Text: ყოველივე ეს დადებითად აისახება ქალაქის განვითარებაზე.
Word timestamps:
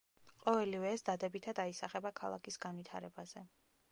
ყოველივე 0.43 0.93
ეს 0.93 1.05
დადებითად 1.09 1.61
აისახება 1.65 2.13
ქალაქის 2.21 2.59
განვითარებაზე. 2.65 3.45